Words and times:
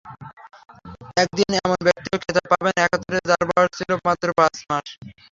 একদিন 1.17 1.49
এমন 1.59 1.79
ব্যক্তিও 1.87 2.21
খেতাব 2.23 2.45
পাবেন, 2.51 2.75
একাত্তরে 2.79 3.19
যার 3.29 3.43
বয়স 3.49 3.71
ছিল 3.77 3.89
পাঁচ 4.05 4.55
মাস। 4.69 4.87